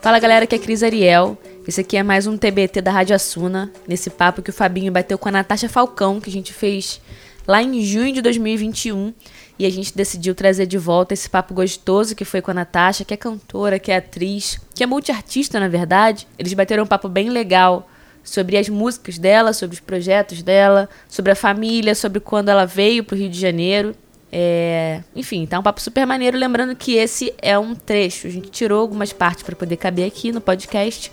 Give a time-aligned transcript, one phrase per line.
[0.00, 1.38] Fala galera, que é Cris Ariel.
[1.66, 5.16] Esse aqui é mais um TBT da Rádio Assuna, nesse papo que o Fabinho bateu
[5.16, 7.00] com a Natasha Falcão, que a gente fez
[7.46, 9.14] lá em junho de 2021.
[9.58, 13.04] E a gente decidiu trazer de volta esse papo gostoso que foi com a Natasha,
[13.04, 16.26] que é cantora, que é atriz, que é multiartista, na verdade.
[16.38, 17.88] Eles bateram um papo bem legal
[18.24, 23.04] sobre as músicas dela, sobre os projetos dela, sobre a família, sobre quando ela veio
[23.04, 23.94] para o Rio de Janeiro.
[24.32, 25.02] É...
[25.14, 26.38] Enfim, tá um papo super maneiro.
[26.38, 28.26] Lembrando que esse é um trecho.
[28.26, 31.12] A gente tirou algumas partes para poder caber aqui no podcast.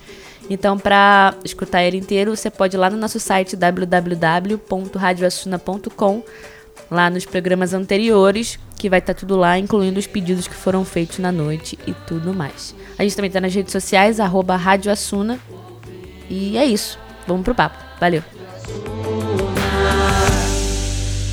[0.50, 6.24] Então, para escutar ele inteiro, você pode ir lá no nosso site www.radioassuna.com,
[6.90, 10.86] lá nos programas anteriores, que vai estar tá tudo lá, incluindo os pedidos que foram
[10.86, 12.74] feitos na noite e tudo mais.
[12.98, 14.60] A gente também está nas redes sociais, arroba
[14.92, 15.40] Assuna.
[16.30, 16.98] E é isso.
[17.28, 17.78] Vamos pro papo.
[18.00, 18.24] Valeu!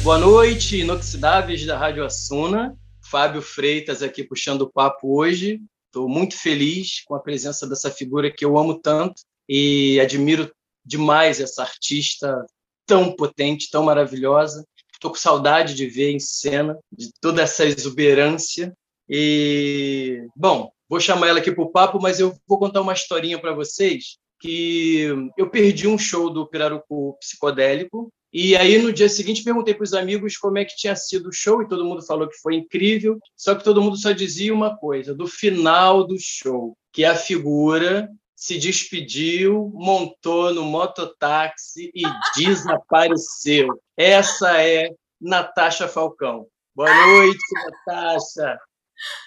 [0.07, 2.79] Boa noite, inoxidáveis da Rádio Assuna.
[3.11, 5.61] Fábio Freitas aqui puxando o papo hoje.
[5.87, 10.49] Estou muito feliz com a presença dessa figura que eu amo tanto e admiro
[10.85, 12.47] demais essa artista
[12.87, 14.65] tão potente, tão maravilhosa.
[14.93, 18.73] Estou com saudade de ver em cena, de toda essa exuberância.
[19.09, 23.41] E, bom, vou chamar ela aqui para o papo, mas eu vou contar uma historinha
[23.41, 29.43] para vocês que eu perdi um show do Pirarucu Psicodélico e aí, no dia seguinte,
[29.43, 32.29] perguntei para os amigos como é que tinha sido o show, e todo mundo falou
[32.29, 36.77] que foi incrível, só que todo mundo só dizia uma coisa, do final do show,
[36.93, 42.03] que a figura se despediu, montou no mototáxi e
[42.37, 43.69] desapareceu.
[43.97, 46.47] Essa é Natasha Falcão.
[46.75, 48.59] Boa noite, Natasha.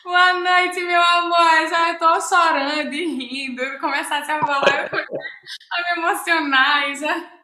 [0.03, 1.67] Boa noite, meu amor.
[1.67, 3.80] Já estou chorando e rindo.
[3.80, 6.95] Começasse a falar, eu a me emocionar.
[6.95, 7.38] Já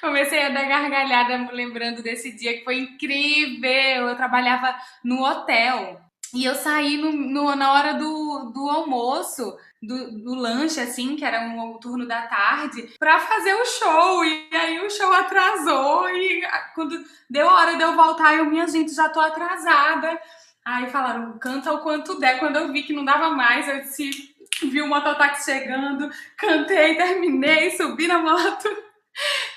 [0.00, 4.08] Comecei a dar gargalhada lembrando desse dia que foi incrível.
[4.08, 6.00] Eu trabalhava no hotel
[6.32, 9.56] e eu saí no, no na hora do, do almoço.
[9.82, 14.22] Do, do, lanche, assim, que era um turno da tarde, pra fazer o show.
[14.22, 16.06] E aí o show atrasou.
[16.10, 16.42] E
[16.74, 20.20] quando deu hora de eu voltar, eu, minha gente, já tô atrasada.
[20.62, 22.38] Aí falaram, canta o quanto der.
[22.38, 27.70] Quando eu vi que não dava mais, eu disse, vi o mototáxi chegando, cantei, terminei,
[27.70, 28.68] subi na moto.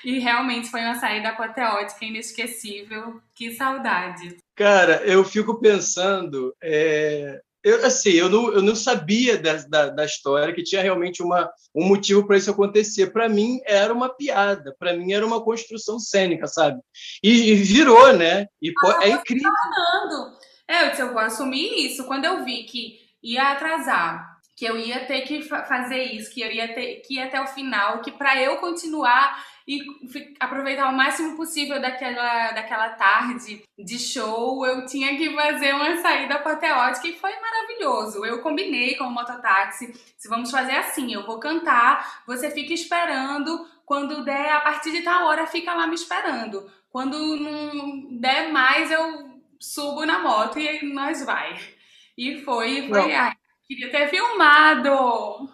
[0.04, 3.20] E realmente foi uma saída apoteótica inesquecível.
[3.34, 4.36] Que saudade.
[4.54, 6.54] Cara, eu fico pensando.
[6.62, 7.40] É...
[7.62, 11.50] Eu, assim, eu não, eu não sabia da, da, da história, que tinha realmente uma,
[11.74, 13.06] um motivo para isso acontecer.
[13.06, 14.76] Para mim, era uma piada.
[14.78, 16.78] Para mim, era uma construção cênica, sabe?
[17.22, 18.46] E, e virou, né?
[18.60, 19.50] E ah, é incrível.
[19.50, 20.36] Falando.
[20.68, 22.04] É, eu, disse, eu vou assumir isso.
[22.04, 26.50] Quando eu vi que ia atrasar, que eu ia ter que fazer isso, que eu
[26.50, 29.80] ia ter que ir até o final, que para eu continuar e
[30.38, 36.34] aproveitar o máximo possível daquela, daquela tarde de show, eu tinha que fazer uma saída
[36.34, 38.26] apoteótica e foi maravilhoso.
[38.26, 43.66] Eu combinei com o mototáxi, se vamos fazer assim, eu vou cantar, você fica esperando,
[43.86, 46.70] quando der, a partir de tal hora, fica lá me esperando.
[46.90, 51.58] Quando não der mais, eu subo na moto e nós vai.
[52.16, 53.32] E foi, foi, ai,
[53.66, 55.48] queria ter filmado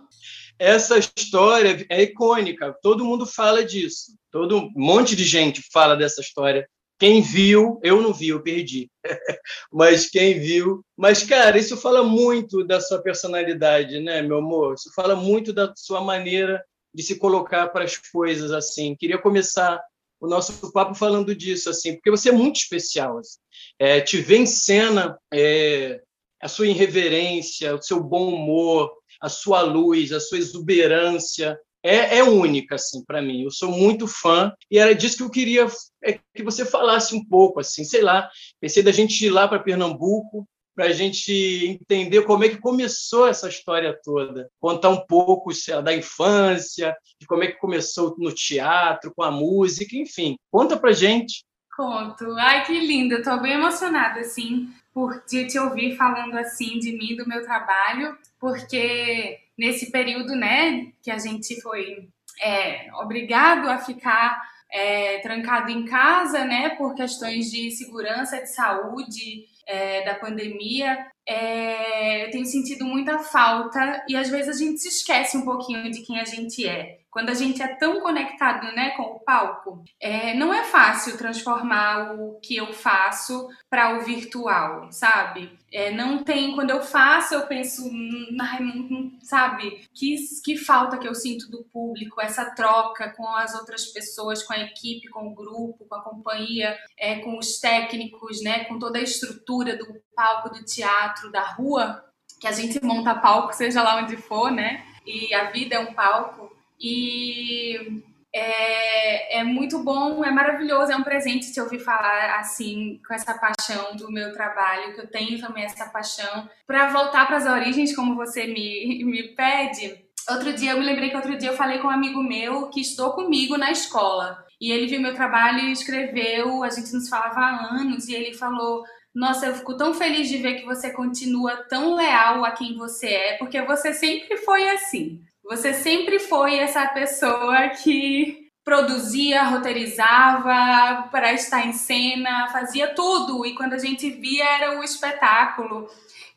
[0.61, 6.21] essa história é icônica, todo mundo fala disso, todo um monte de gente fala dessa
[6.21, 6.69] história.
[6.99, 8.91] Quem viu, eu não vi, eu perdi.
[9.73, 14.75] mas quem viu, mas cara, isso fala muito da sua personalidade, né, meu amor?
[14.75, 16.63] Isso fala muito da sua maneira
[16.95, 18.95] de se colocar para as coisas assim.
[18.95, 19.81] Queria começar
[20.21, 23.17] o nosso papo falando disso assim, porque você é muito especial.
[23.17, 23.39] Assim.
[23.79, 26.03] É, te ver em cena, é,
[26.41, 28.91] a sua irreverência, o seu bom humor,
[29.21, 33.43] a sua luz, a sua exuberância é, é única assim para mim.
[33.43, 35.67] Eu sou muito fã e era disso que eu queria
[36.05, 38.29] é, que você falasse um pouco assim, sei lá.
[38.61, 41.33] Pensei da gente ir lá para Pernambuco para a gente
[41.67, 47.27] entender como é que começou essa história toda, contar um pouco lá, da infância, de
[47.27, 50.37] como é que começou no teatro, com a música, enfim.
[50.51, 51.45] Conta para gente.
[51.77, 52.33] Conto.
[52.39, 53.15] Ai, que lindo.
[53.15, 58.19] Eu tô bem emocionada, assim por te, ouvir falando assim de mim, do meu trabalho,
[58.39, 62.07] porque nesse período, né, que a gente foi
[62.43, 64.39] é, obrigado a ficar
[64.71, 72.27] é, trancado em casa, né, por questões de segurança, de saúde, é, da pandemia, é,
[72.27, 76.03] eu tenho sentido muita falta e às vezes a gente se esquece um pouquinho de
[76.03, 80.35] quem a gente é quando a gente é tão conectado né, com o palco, é,
[80.35, 85.59] não é fácil transformar o que eu faço para o virtual, sabe?
[85.73, 91.15] É, não tem, quando eu faço, eu penso, hum, sabe, que, que falta que eu
[91.15, 95.87] sinto do público, essa troca com as outras pessoas, com a equipe, com o grupo,
[95.89, 100.65] com a companhia, é, com os técnicos, né, com toda a estrutura do palco, do
[100.65, 102.05] teatro, da rua,
[102.41, 104.85] que a gente monta palco, seja lá onde for, né?
[105.07, 106.50] E a vida é um palco.
[106.81, 113.13] E é, é muito bom, é maravilhoso, é um presente te ouvir falar assim, com
[113.13, 116.49] essa paixão do meu trabalho, que eu tenho também essa paixão.
[116.67, 121.11] Para voltar para as origens, como você me, me pede, outro dia, eu me lembrei
[121.11, 124.45] que outro dia eu falei com um amigo meu que estudou comigo na escola.
[124.61, 128.35] E ele viu meu trabalho e escreveu, a gente nos falava há anos, e ele
[128.35, 128.85] falou:
[129.15, 133.09] Nossa, eu fico tão feliz de ver que você continua tão leal a quem você
[133.09, 135.21] é, porque você sempre foi assim.
[135.51, 143.45] Você sempre foi essa pessoa que produzia, roteirizava para estar em cena, fazia tudo.
[143.45, 145.89] E quando a gente via era o espetáculo.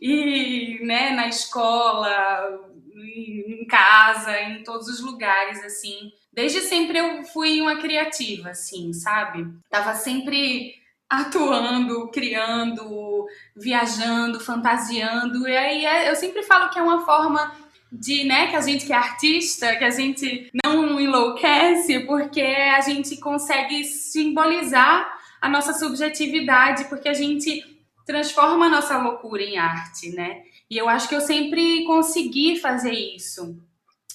[0.02, 2.60] E, né, na escola,
[2.96, 6.12] em casa, em todos os lugares, assim.
[6.32, 9.48] Desde sempre eu fui uma criativa, assim, sabe?
[9.70, 10.74] Tava sempre
[11.08, 15.48] atuando, criando, viajando, fantasiando.
[15.48, 17.63] E aí é, eu sempre falo que é uma forma
[17.94, 22.82] de, né, que a gente que é artista, que a gente não enlouquece, porque a
[22.82, 25.08] gente consegue simbolizar
[25.40, 27.64] a nossa subjetividade, porque a gente
[28.04, 30.42] transforma a nossa loucura em arte, né?
[30.70, 33.62] E eu acho que eu sempre consegui fazer isso.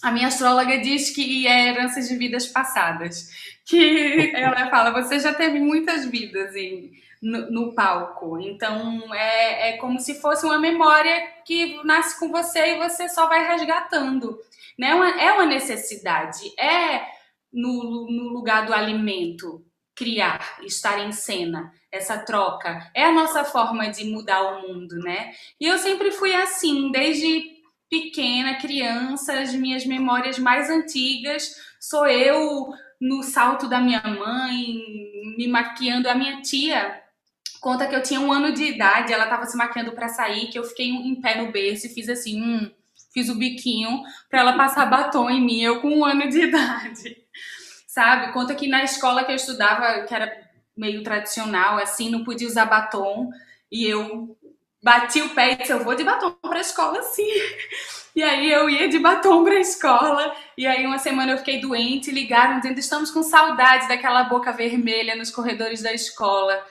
[0.02, 3.30] A minha astróloga diz que é heranças de vidas passadas.
[3.64, 6.90] Que ela fala, você já teve muitas vidas em
[7.22, 8.38] no, no, palco.
[8.40, 13.26] Então é, é como se fosse uma memória que nasce com você e você só
[13.26, 14.38] vai resgatando.
[14.78, 14.94] Né?
[14.94, 17.04] Uma, é uma necessidade, é
[17.52, 19.64] no, no lugar do alimento
[19.98, 22.88] criar, estar em cena, essa troca.
[22.94, 25.32] É a nossa forma de mudar o mundo, né?
[25.60, 27.58] E eu sempre fui assim, desde
[27.90, 32.68] pequena, criança, as minhas memórias mais antigas, sou eu
[33.00, 36.08] no salto da minha mãe, me maquiando.
[36.08, 37.02] A minha tia
[37.60, 40.58] conta que eu tinha um ano de idade, ela tava se maquiando para sair, que
[40.58, 42.70] eu fiquei em pé no berço e fiz assim, hum,
[43.12, 47.16] fiz o biquinho para ela passar batom em mim, eu com um ano de idade.
[47.86, 48.32] Sabe?
[48.32, 50.30] Conta que na escola que eu estudava, que era
[50.76, 53.30] meio tradicional, assim, não podia usar batom,
[53.70, 54.36] e eu
[54.82, 57.28] bati o pé e disse, eu vou de batom para a escola sim.
[58.14, 61.60] E aí eu ia de batom para a escola, e aí uma semana eu fiquei
[61.60, 66.64] doente, ligaram dizendo, estamos com saudade daquela boca vermelha nos corredores da escola.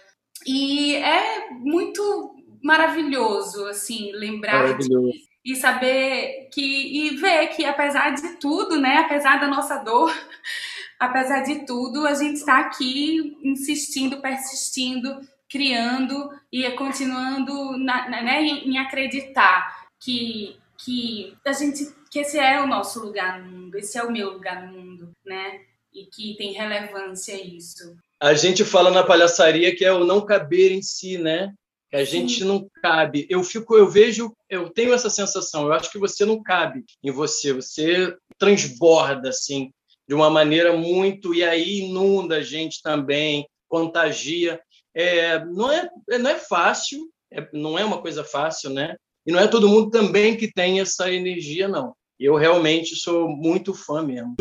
[0.47, 8.35] E é muito maravilhoso, assim, lembrar disso e saber que e ver que apesar de
[8.37, 10.11] tudo, né, apesar da nossa dor,
[10.99, 18.43] apesar de tudo, a gente está aqui insistindo, persistindo, criando e continuando na, na, né,
[18.43, 23.75] em, em acreditar que que a gente que esse é o nosso lugar no mundo,
[23.75, 25.61] esse é o meu lugar no mundo, né?
[25.93, 30.71] E que tem relevância isso a gente fala na palhaçaria que é o não caber
[30.71, 31.53] em si, né?
[31.89, 33.25] Que a gente não cabe.
[33.29, 35.67] Eu fico, eu vejo, eu tenho essa sensação.
[35.67, 37.53] Eu acho que você não cabe em você.
[37.53, 39.71] Você transborda assim
[40.07, 44.59] de uma maneira muito e aí inunda a gente também, contagia.
[44.95, 45.89] É, não é,
[46.19, 48.95] não é fácil, é, não é uma coisa fácil, né?
[49.25, 51.93] E não é todo mundo também que tem essa energia, não.
[52.19, 54.35] Eu realmente sou muito fã mesmo.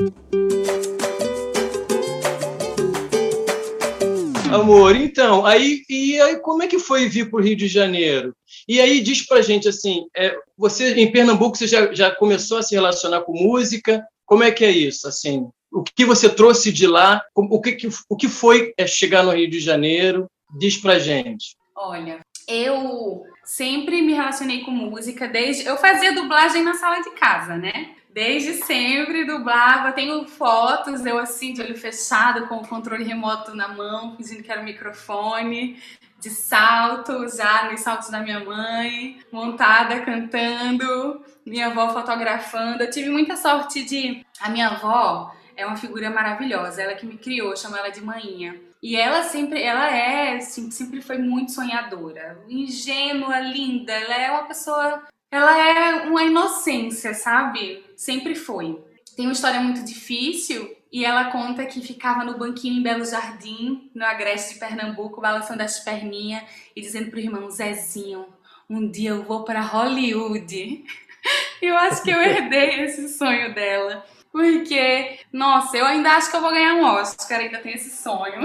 [4.52, 8.34] Amor, então, aí, e aí como é que foi vir para o Rio de Janeiro?
[8.68, 12.62] E aí diz para gente assim, é, você em Pernambuco você já, já começou a
[12.62, 14.04] se relacionar com música?
[14.24, 15.06] Como é que é isso?
[15.06, 17.22] Assim, o que você trouxe de lá?
[17.34, 20.26] O que, o que foi é, chegar no Rio de Janeiro?
[20.58, 21.56] Diz para gente.
[21.74, 27.56] Olha, eu sempre me relacionei com música desde eu fazia dublagem na sala de casa,
[27.56, 27.94] né?
[28.16, 33.68] Desde sempre dublava, tenho fotos, eu assim, de olho fechado, com o controle remoto na
[33.68, 35.78] mão, fingindo que era o microfone,
[36.18, 42.82] de salto, já nos saltos da minha mãe, montada, cantando, minha avó fotografando.
[42.82, 44.24] Eu tive muita sorte de.
[44.40, 48.58] A minha avó é uma figura maravilhosa, ela que me criou, chama ela de manhinha.
[48.82, 53.92] E ela sempre, ela é, sempre foi muito sonhadora, ingênua, linda.
[53.92, 57.84] Ela é uma pessoa ela é uma inocência, sabe?
[57.96, 58.78] Sempre foi.
[59.16, 63.90] Tem uma história muito difícil e ela conta que ficava no banquinho em Belo Jardim,
[63.94, 68.26] no Agreste de Pernambuco, balançando as perninhas e dizendo pro irmão Zezinho:
[68.68, 70.84] um dia eu vou para Hollywood.
[71.62, 74.04] eu acho que eu herdei esse sonho dela.
[74.30, 78.44] Porque, nossa, eu ainda acho que eu vou ganhar um Oscar, ainda tenho esse sonho.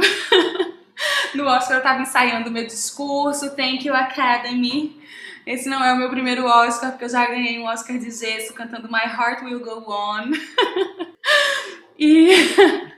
[1.35, 5.00] no Oscar eu tava ensaiando meu discurso, Thank You Academy.
[5.45, 8.53] Esse não é o meu primeiro Oscar, porque eu já ganhei um Oscar de gesso
[8.53, 10.31] cantando My Heart Will Go On.
[11.97, 12.31] e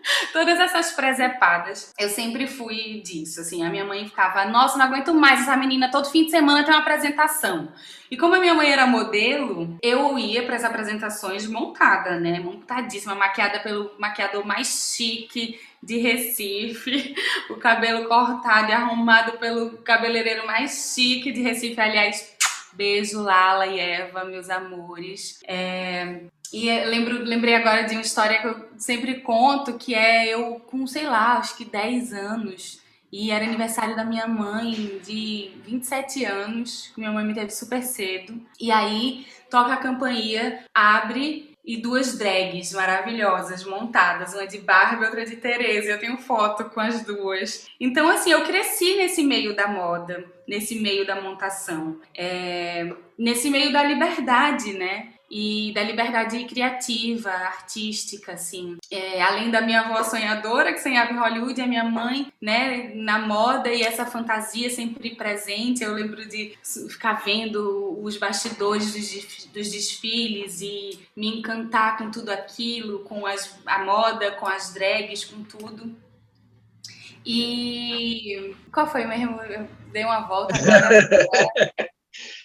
[0.33, 5.13] Todas essas presepadas, eu sempre fui disso, assim, a minha mãe ficava, nossa, não aguento
[5.13, 7.71] mais essa menina, todo fim de semana tem uma apresentação.
[8.11, 13.15] E como a minha mãe era modelo, eu ia para as apresentações montada, né, montadíssima,
[13.15, 17.15] maquiada pelo maquiador mais chique de Recife,
[17.49, 22.32] o cabelo cortado e arrumado pelo cabeleireiro mais chique de Recife, aliás,
[22.75, 25.39] beijo Lala e Eva, meus amores.
[25.47, 30.59] É, e lembro, lembrei agora de uma história que eu sempre conto, que é eu
[30.67, 32.81] com, sei lá, acho que 10 anos.
[33.11, 38.41] E era aniversário da minha mãe, de 27 anos, minha mãe me teve super cedo.
[38.59, 45.05] E aí toca a campainha, abre e duas drags maravilhosas montadas, uma de Barbie e
[45.05, 45.91] outra de Tereza.
[45.91, 47.67] Eu tenho foto com as duas.
[47.79, 53.71] Então, assim, eu cresci nesse meio da moda, nesse meio da montação, é, nesse meio
[53.71, 55.12] da liberdade, né?
[55.35, 58.77] E da liberdade criativa, artística, assim.
[58.91, 63.17] É, além da minha avó sonhadora, que sonhava em Hollywood, a minha mãe, né, na
[63.17, 65.83] moda e essa fantasia sempre presente.
[65.83, 66.55] Eu lembro de
[66.87, 68.93] ficar vendo os bastidores
[69.51, 75.25] dos, desfiles e me encantar com tudo aquilo, com as, a moda, com as drags,
[75.25, 75.95] com tudo.
[77.25, 79.41] E qual foi mesmo?
[79.41, 81.27] Eu dei uma volta agora.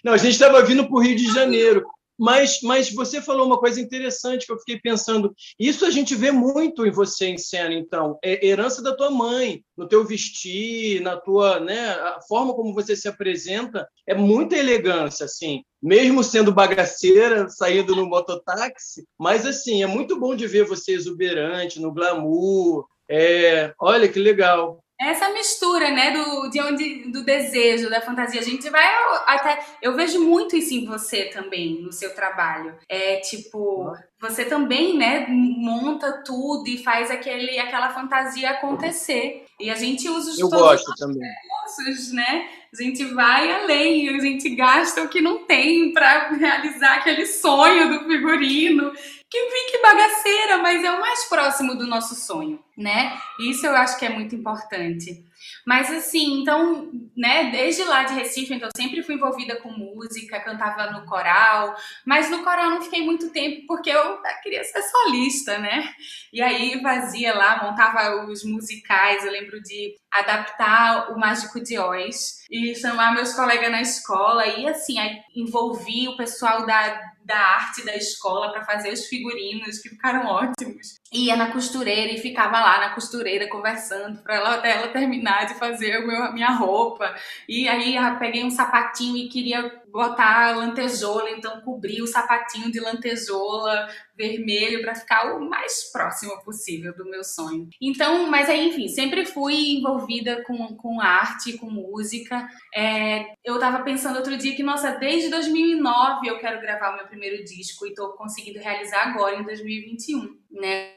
[0.02, 1.84] Não, a gente estava vindo para o Rio de Janeiro.
[2.18, 5.32] Mas, mas você falou uma coisa interessante que eu fiquei pensando.
[5.58, 8.18] Isso a gente vê muito em você em cena, então.
[8.22, 12.96] É herança da tua mãe, no teu vestir, na tua, né, a forma como você
[12.96, 15.62] se apresenta, é muita elegância, assim.
[15.80, 21.80] Mesmo sendo bagaceira, saindo no mototáxi, mas assim, é muito bom de ver você exuberante,
[21.80, 22.86] no glamour.
[23.08, 28.40] É, olha que legal essa mistura, né, do, de onde, do desejo, da fantasia.
[28.40, 28.84] A gente vai
[29.26, 29.60] até.
[29.80, 32.74] Eu vejo muito isso em você também, no seu trabalho.
[32.88, 39.44] É tipo, você também, né, monta tudo e faz aquele, aquela fantasia acontecer.
[39.60, 41.22] E a gente usa os Eu gosto também.
[41.22, 42.48] recursos, né?
[42.72, 47.88] A gente vai além, a gente gasta o que não tem para realizar aquele sonho
[47.88, 48.92] do figurino
[49.30, 53.18] que fique bagaceira, mas é o mais próximo do nosso sonho, né?
[53.38, 55.24] Isso eu acho que é muito importante.
[55.66, 60.40] Mas assim, então, né, desde lá de Recife, então eu sempre fui envolvida com música,
[60.40, 65.58] cantava no coral, mas no coral não fiquei muito tempo porque eu queria ser solista,
[65.58, 65.92] né?
[66.32, 72.44] E aí fazia lá, montava os musicais, eu lembro de adaptar o Mágico de Oz
[72.50, 77.84] e chamar meus colegas na escola e assim, aí envolvi o pessoal da da arte
[77.84, 80.98] da escola para fazer os figurinos que ficaram ótimos.
[81.12, 85.54] Ia na costureira e ficava lá na costureira conversando para ela até ela terminar de
[85.54, 87.14] fazer a minha roupa.
[87.46, 93.88] E aí peguei um sapatinho e queria botar lantejola, então cobri o sapatinho de lantejola
[94.16, 97.68] vermelho para ficar o mais próximo possível do meu sonho.
[97.80, 102.48] Então, mas aí, enfim, sempre fui envolvida com, com arte, com música.
[102.72, 107.06] É, eu tava pensando outro dia que, nossa, desde 2009 eu quero gravar o meu
[107.06, 110.92] primeiro disco e tô conseguindo realizar agora em 2021, né?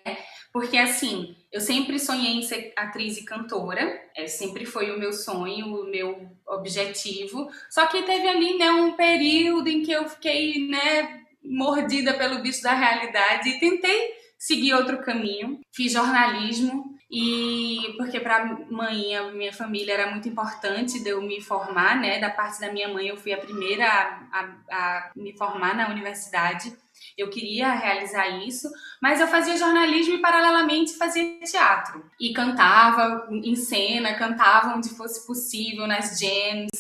[0.54, 5.14] Porque assim, eu sempre sonhei em ser atriz e cantora, é, sempre foi o meu
[5.14, 7.50] sonho, o meu objetivo.
[7.70, 12.62] Só que teve ali, né, um período em que eu fiquei, né, mordida pelo bicho
[12.62, 15.60] da realidade e tentei seguir outro caminho.
[15.72, 21.42] Fiz jornalismo e porque para mãe, a minha família era muito importante de eu me
[21.42, 22.20] formar, né?
[22.20, 24.40] Da parte da minha mãe, eu fui a primeira a,
[24.72, 26.74] a, a me formar na universidade.
[27.18, 28.70] Eu queria realizar isso,
[29.02, 32.04] mas eu fazia jornalismo e paralelamente fazia teatro.
[32.20, 36.72] E cantava em cena, cantava onde fosse possível, nas jams,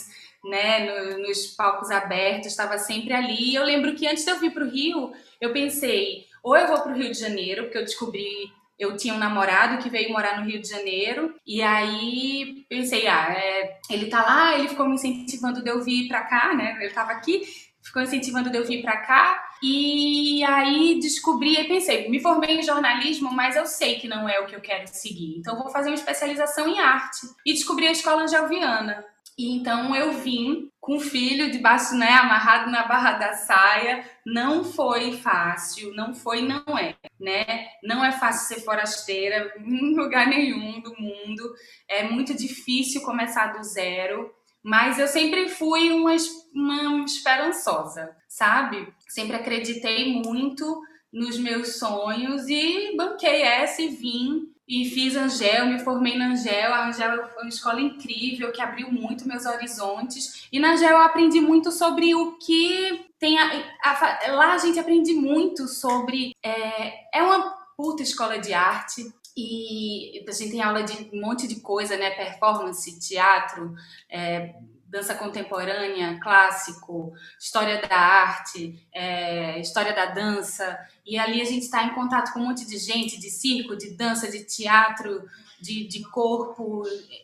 [0.44, 3.52] né, no, nos palcos abertos, estava sempre ali.
[3.52, 6.68] E eu lembro que antes de eu vir para o Rio, eu pensei, ou eu
[6.68, 10.12] vou para o Rio de Janeiro, porque eu descobri eu tinha um namorado que veio
[10.12, 14.88] morar no Rio de Janeiro e aí pensei, ah, é, ele tá lá, ele ficou
[14.88, 16.76] me incentivando de eu vir para cá, né?
[16.82, 17.44] Ele tava aqui,
[17.80, 19.51] ficou incentivando de eu vir para cá.
[19.64, 24.40] E aí descobri e pensei, me formei em jornalismo, mas eu sei que não é
[24.40, 25.38] o que eu quero seguir.
[25.38, 27.28] Então vou fazer uma especialização em arte.
[27.46, 29.06] E descobri a escola angelviana.
[29.38, 34.04] E então eu vim com o filho debaixo, né, amarrado na barra da saia.
[34.26, 37.70] Não foi fácil, não foi, não é, né?
[37.84, 41.54] Não é fácil ser forasteira em lugar nenhum do mundo.
[41.88, 44.32] É muito difícil começar do zero.
[44.64, 46.16] Mas eu sempre fui uma,
[46.54, 48.94] uma esperançosa, sabe?
[49.08, 55.80] Sempre acreditei muito nos meus sonhos e banquei essa e vim e fiz Angel, me
[55.80, 56.74] formei na Angel.
[56.74, 60.48] A Angel foi uma escola incrível que abriu muito meus horizontes.
[60.50, 63.38] E na Angel eu aprendi muito sobre o que tem.
[63.38, 63.52] A,
[63.84, 66.34] a, lá a gente aprende muito sobre.
[66.42, 69.14] É, é uma puta escola de arte.
[69.36, 72.12] E a gente tem aula de um monte de coisa, né?
[72.12, 73.74] Performance, teatro,
[74.10, 74.56] é,
[74.92, 80.78] dança contemporânea, clássico, história da arte, é, história da dança.
[81.06, 83.92] E ali a gente está em contato com um monte de gente, de circo, de
[83.92, 85.24] dança, de teatro,
[85.62, 86.84] de, de corpo.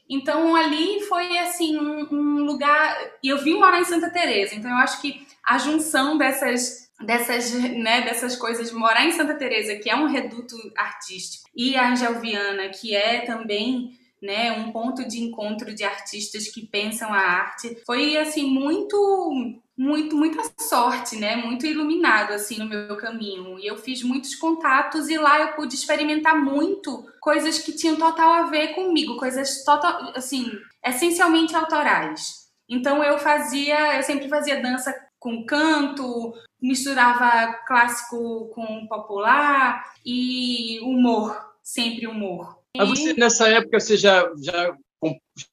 [0.10, 2.98] Então ali foi assim um, um lugar.
[3.22, 7.54] E eu vim morar em Santa Teresa, então eu acho que a junção dessas dessas,
[7.54, 12.20] né, dessas coisas morar em Santa Teresa, que é um reduto artístico, e a Angel
[12.20, 17.78] Viana, que é também né, um ponto de encontro de artistas que pensam a arte.
[17.86, 21.36] Foi assim muito muito muita sorte, né?
[21.36, 23.60] Muito iluminado assim no meu caminho.
[23.60, 28.34] E eu fiz muitos contatos e lá eu pude experimentar muito coisas que tinham total
[28.34, 30.52] a ver comigo, coisas total assim,
[30.84, 32.48] essencialmente autorais.
[32.68, 41.40] Então eu fazia, eu sempre fazia dança com canto, misturava clássico com popular e humor,
[41.62, 42.58] sempre humor.
[42.76, 44.76] Mas você, nessa época, você já, já,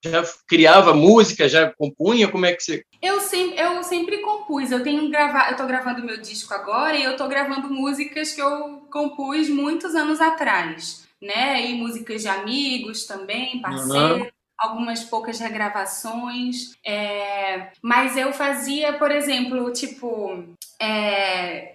[0.05, 2.31] já criava música, já compunha?
[2.31, 2.85] Como é que você.
[3.01, 4.71] Eu sempre, eu sempre compus.
[4.71, 8.43] Eu tenho gravar, eu tô gravando meu disco agora e eu tô gravando músicas que
[8.43, 11.71] eu compus muitos anos atrás, né?
[11.71, 14.23] E músicas de amigos também, parceiros.
[14.23, 16.77] Uhum algumas poucas regravações.
[16.85, 17.69] É...
[17.83, 20.45] Mas eu fazia, por exemplo, tipo.
[20.81, 21.75] É...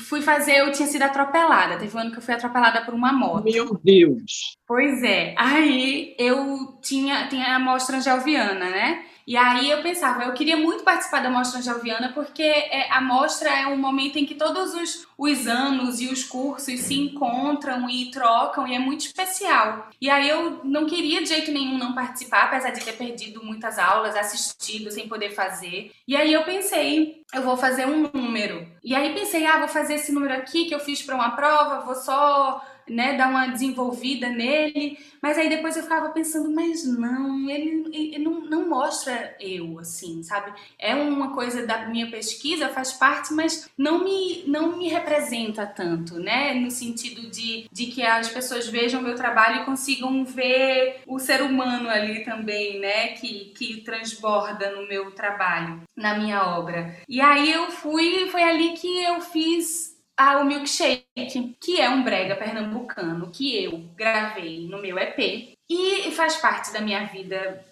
[0.00, 1.76] Fui fazer, eu tinha sido atropelada.
[1.76, 3.44] Teve um ano que eu fui atropelada por uma moto.
[3.44, 4.56] Meu Deus!
[4.64, 5.34] Pois é.
[5.36, 9.04] Aí eu tinha, tinha a mostra angelviana, né?
[9.28, 13.50] E aí eu pensava, eu queria muito participar da Mostra Angelviana porque é, a mostra
[13.50, 18.10] é um momento em que todos os, os anos e os cursos se encontram e
[18.10, 19.90] trocam e é muito especial.
[20.00, 23.78] E aí eu não queria de jeito nenhum não participar, apesar de ter perdido muitas
[23.78, 25.92] aulas, assistido sem poder fazer.
[26.08, 28.66] E aí eu pensei, eu vou fazer um número.
[28.82, 31.84] E aí pensei, ah, vou fazer esse número aqui que eu fiz para uma prova,
[31.84, 37.48] vou só né, dar uma desenvolvida nele, mas aí depois eu ficava pensando, mas não,
[37.50, 40.52] ele, ele não, não mostra eu, assim, sabe?
[40.78, 46.14] É uma coisa da minha pesquisa, faz parte, mas não me, não me representa tanto,
[46.14, 46.54] né?
[46.54, 51.42] No sentido de, de que as pessoas vejam meu trabalho e consigam ver o ser
[51.42, 53.08] humano ali também, né?
[53.08, 56.96] Que, que transborda no meu trabalho, na minha obra.
[57.08, 62.02] E aí eu fui, foi ali que eu fiz ah, o Milkshake, que é um
[62.02, 67.64] brega pernambucano que eu gravei no meu EP e faz parte da minha vida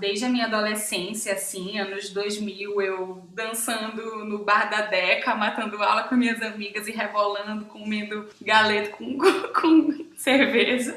[0.00, 6.02] desde a minha adolescência, assim, anos 2000, eu dançando no bar da Deca, matando aula
[6.02, 9.16] com minhas amigas e rebolando, comendo galeto com,
[9.54, 10.96] com cerveja.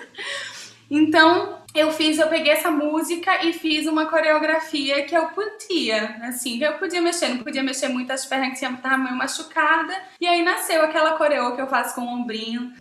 [0.90, 6.58] Então, eu fiz, eu peguei essa música e fiz uma coreografia que eu podia, assim,
[6.58, 9.94] que eu podia mexer, não podia mexer muito as pernas que tava meio machucada.
[10.20, 12.74] E aí nasceu aquela coreo que eu faço com o ombrinho.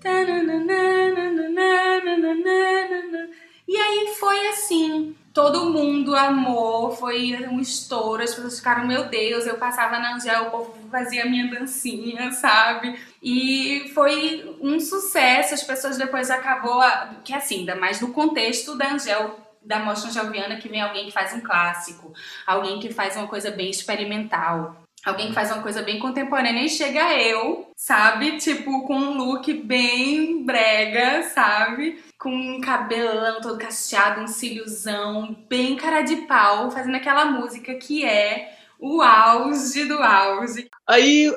[3.66, 9.46] E aí foi assim, todo mundo amou, foi um estouro, as pessoas ficaram, meu Deus,
[9.46, 12.96] eu passava na Angel, o povo fazia a minha dancinha, sabe?
[13.24, 16.82] E foi um sucesso, as pessoas depois acabou,
[17.24, 21.12] que assim, ainda mais no contexto da Angel, da Mostra Angelviana, que vem alguém que
[21.12, 22.12] faz um clássico,
[22.46, 26.68] alguém que faz uma coisa bem experimental, alguém que faz uma coisa bem contemporânea e
[26.68, 28.36] chega eu, sabe?
[28.36, 32.04] Tipo, com um look bem brega, sabe?
[32.18, 38.04] Com um cabelão todo cacheado, um cíliozão, bem cara de pau, fazendo aquela música que
[38.04, 40.68] é o auge do auge.
[40.86, 41.32] Aí,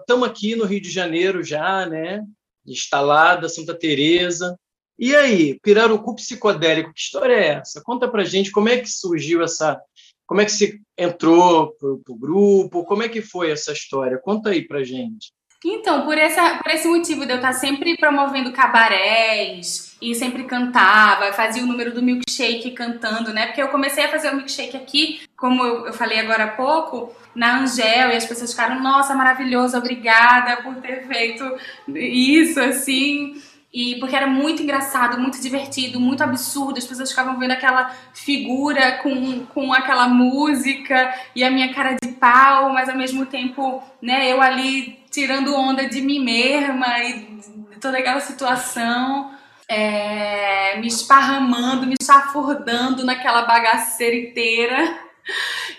[0.00, 2.24] estamos é, aqui no Rio de Janeiro já, né?
[2.66, 4.58] Instalada, Santa Teresa.
[4.98, 7.82] E aí, pirarucu psicodélico, que história é essa?
[7.82, 9.80] Conta pra gente como é que surgiu essa
[10.26, 12.84] como é que você entrou para o grupo?
[12.84, 14.18] Como é que foi essa história?
[14.18, 15.32] Conta aí para gente.
[15.64, 21.32] Então, por, essa, por esse motivo de eu estar sempre promovendo cabarés e sempre cantava,
[21.32, 23.46] fazia o número do milkshake cantando, né?
[23.46, 27.14] Porque eu comecei a fazer o milkshake aqui, como eu, eu falei agora há pouco,
[27.34, 31.44] na Angel, e as pessoas ficaram, nossa, maravilhoso, obrigada por ter feito
[31.88, 33.40] isso, assim.
[33.74, 36.78] E porque era muito engraçado, muito divertido, muito absurdo.
[36.78, 42.12] As pessoas ficavam vendo aquela figura com, com aquela música e a minha cara de
[42.12, 47.40] pau, mas ao mesmo tempo, né, eu ali tirando onda de mim mesma e
[47.80, 49.32] toda aquela situação.
[49.66, 54.98] É, me esparramando, me chafurdando naquela bagaceira inteira.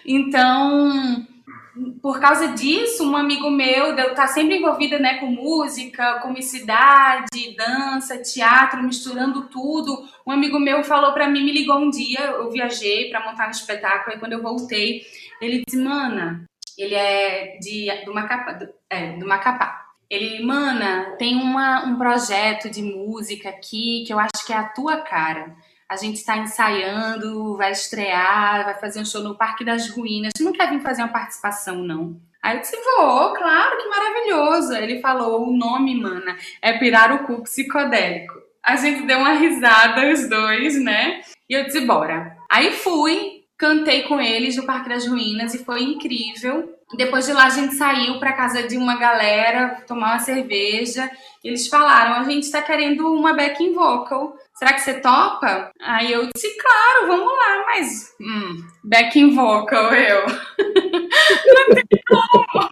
[0.06, 1.26] Então,
[2.02, 8.18] por causa disso, um amigo meu, eu estar sempre envolvida né, com música, comicidade, dança,
[8.18, 13.10] teatro, misturando tudo, um amigo meu falou para mim, me ligou um dia, eu viajei
[13.10, 15.02] para montar um espetáculo, e quando eu voltei,
[15.42, 16.46] ele disse, mana,
[16.78, 19.84] ele é de, do Macapá, do, é, do Macapá.
[20.10, 24.70] Ele, mana, tem uma, um projeto de música aqui que eu acho que é a
[24.70, 25.56] tua cara.
[25.88, 30.34] A gente está ensaiando, vai estrear, vai fazer um show no Parque das Ruínas.
[30.36, 32.20] Tu não quer vir fazer uma participação, não?
[32.42, 34.74] Aí eu disse, vou, claro, que maravilhoso.
[34.74, 38.34] Ele falou, o nome, mana, é Pirarucu Psicodélico.
[38.64, 41.22] A gente deu uma risada, os dois, né?
[41.48, 42.36] E eu disse, bora.
[42.50, 46.75] Aí fui, cantei com eles no Parque das Ruínas e foi incrível.
[46.94, 51.10] Depois de lá a gente saiu para casa de uma galera tomar uma cerveja.
[51.44, 54.36] Eles falaram: a gente está querendo uma backing vocal.
[54.54, 55.72] Será que você topa?
[55.82, 60.26] Aí eu disse: claro, vamos lá, mas hum, backing vocal eu.
[60.28, 62.70] não tem como.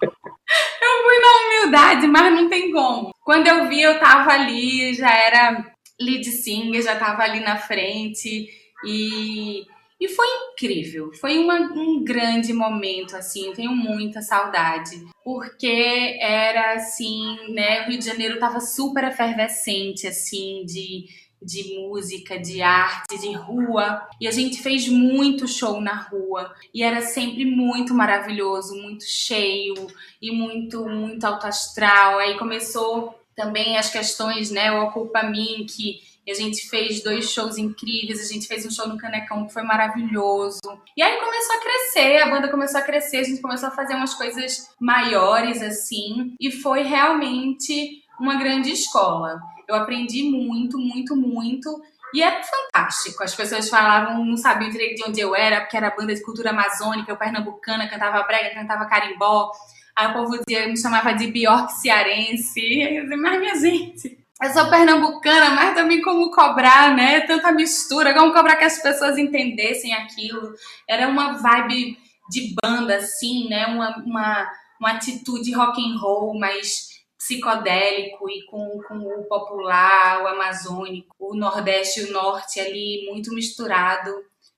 [0.81, 3.13] Eu fui na humildade, mas não tem como.
[3.23, 8.47] Quando eu vi, eu tava ali, já era lead singer, já tava ali na frente
[8.85, 9.65] e
[10.03, 17.37] e foi incrível, foi uma, um grande momento, assim, tenho muita saudade, porque era assim,
[17.53, 21.05] né, o Rio de Janeiro tava super efervescente, assim, de,
[21.41, 26.83] de música, de arte, de rua, e a gente fez muito show na rua, e
[26.83, 29.87] era sempre muito maravilhoso, muito cheio,
[30.21, 36.01] e muito, muito alto astral, aí começou também as questões, né, o Ocupa Mim, que
[36.25, 39.53] e a gente fez dois shows incríveis, a gente fez um show no Canecão que
[39.53, 40.59] foi maravilhoso.
[40.95, 43.95] E aí começou a crescer, a banda começou a crescer, a gente começou a fazer
[43.95, 49.39] umas coisas maiores assim, e foi realmente uma grande escola.
[49.67, 51.81] Eu aprendi muito, muito, muito.
[52.13, 53.23] E é fantástico.
[53.23, 56.51] As pessoas falavam, não sabiam direito de onde eu era, porque era banda de cultura
[56.51, 59.51] amazônica, eu pernambucana, cantava brega, cantava carimbó.
[59.95, 63.03] Aí o povo dizia, me chamava de Bjork cearense.
[63.19, 67.21] Mas minha gente, eu sou pernambucana, mas também como cobrar, né?
[67.21, 70.53] Tanta mistura, como cobrar que as pessoas entendessem aquilo.
[70.87, 71.97] Era uma vibe
[72.29, 73.67] de banda, assim, né?
[73.67, 80.27] Uma, uma, uma atitude rock and roll, mas psicodélico e com, com o popular, o
[80.27, 84.11] amazônico, o nordeste e o norte ali muito misturado.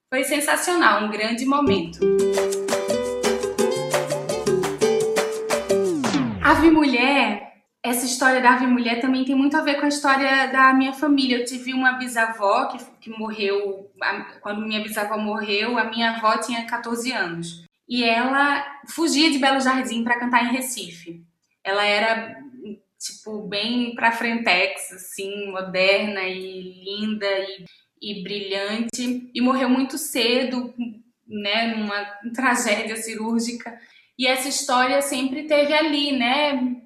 [0.10, 2.00] Foi sensacional, um grande momento.
[6.42, 7.45] Ave Mulher
[7.86, 10.92] essa história da ave mulher também tem muito a ver com a história da minha
[10.92, 11.38] família.
[11.38, 13.92] Eu tive uma bisavó que, que morreu,
[14.42, 17.64] quando minha bisavó morreu, a minha avó tinha 14 anos.
[17.88, 21.24] E ela fugia de Belo Jardim para cantar em Recife.
[21.64, 22.36] Ela era,
[23.00, 27.66] tipo, bem pra frentex, assim, moderna e linda e,
[28.02, 29.30] e brilhante.
[29.32, 30.74] E morreu muito cedo,
[31.28, 33.80] né, numa tragédia cirúrgica.
[34.18, 36.82] E essa história sempre teve ali, né,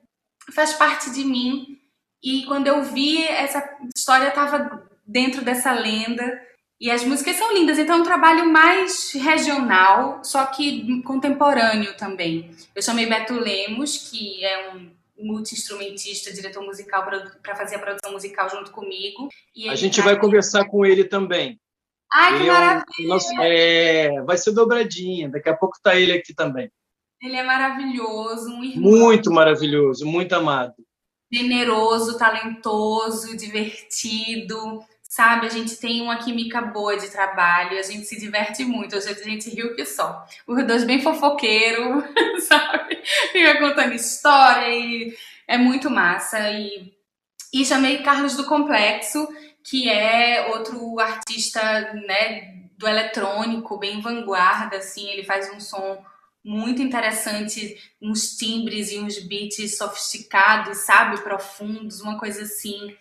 [0.52, 1.80] faz parte de mim.
[2.24, 3.64] E quando eu vi, essa
[3.96, 6.42] história estava dentro dessa lenda.
[6.80, 12.56] E as músicas são lindas, então é um trabalho mais regional, só que contemporâneo também.
[12.74, 17.06] Eu chamei Beto Lemos, que é um multi-instrumentista, diretor musical,
[17.44, 19.28] para fazer a produção musical junto comigo.
[19.68, 21.60] a gente vai conversar com ele também.
[22.12, 22.86] Ai, que ele maravilha!
[22.98, 26.72] É, um, nosso, é, vai ser dobradinha, daqui a pouco está ele aqui também.
[27.22, 28.92] Ele é maravilhoso, um irmão.
[28.92, 30.74] Muito maravilhoso, muito amado.
[31.32, 35.48] Generoso, talentoso, divertido, sabe?
[35.48, 39.50] A gente tem uma química boa de trabalho, a gente se diverte muito, a gente
[39.50, 40.26] riu que só.
[40.48, 42.04] Os dois bem fofoqueiro,
[42.48, 43.02] sabe?
[43.32, 45.14] Fica contando história e
[45.46, 46.50] é muito massa.
[46.52, 46.94] E,
[47.54, 49.28] e chamei Carlos do Complexo,
[49.62, 56.02] que é outro artista, né, do eletrônico, bem vanguarda, assim, ele faz um som
[56.50, 62.96] muito interessante, uns timbres e uns beats sofisticados, sabe, profundos, uma coisa assim.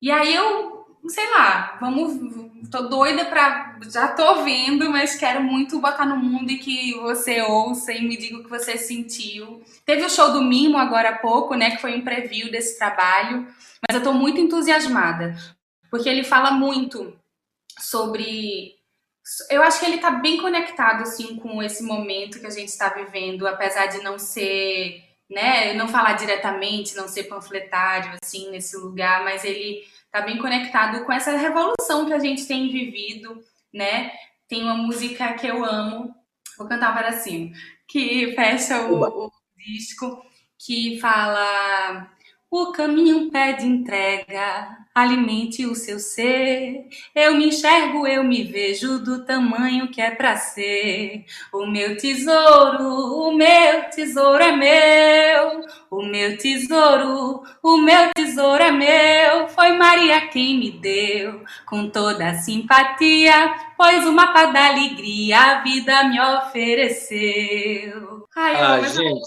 [0.00, 5.80] E aí eu, sei lá, vamos, tô doida pra, já tô ouvindo, mas quero muito
[5.80, 9.60] botar no mundo e que você ouça e me diga o que você sentiu.
[9.84, 13.48] Teve o show do Mimo agora há pouco, né, que foi um preview desse trabalho,
[13.88, 15.34] mas eu tô muito entusiasmada,
[15.90, 17.12] porque ele fala muito
[17.76, 18.73] sobre
[19.50, 22.90] eu acho que ele está bem conectado assim com esse momento que a gente está
[22.90, 29.24] vivendo, apesar de não ser, né, não falar diretamente, não ser panfletário assim nesse lugar,
[29.24, 34.12] mas ele está bem conectado com essa revolução que a gente tem vivido, né?
[34.46, 36.14] Tem uma música que eu amo,
[36.56, 37.52] vou cantar um pedacinho,
[37.88, 40.22] que fecha o, o disco,
[40.58, 42.13] que fala
[42.56, 46.86] o caminho pede entrega, alimente o seu ser.
[47.12, 51.24] Eu me enxergo, eu me vejo do tamanho que é pra ser.
[51.52, 55.64] O meu tesouro, o meu tesouro é meu.
[55.90, 59.48] O meu tesouro, o meu tesouro é meu.
[59.48, 65.62] Foi Maria quem me deu, com toda a simpatia, pois o mapa da alegria a
[65.64, 68.28] vida me ofereceu.
[68.36, 69.26] Ai, ah, gente,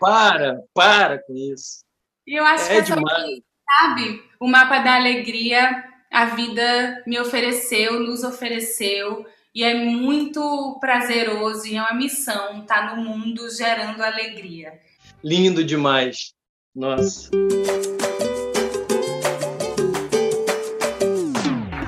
[0.00, 1.85] para, para com isso.
[2.26, 3.40] E eu acho é que é demais.
[3.64, 9.24] sabe, o mapa da alegria, a vida me ofereceu, nos ofereceu.
[9.54, 14.78] E é muito prazeroso e é uma missão estar no mundo gerando alegria.
[15.24, 16.34] Lindo demais.
[16.74, 17.30] Nossa.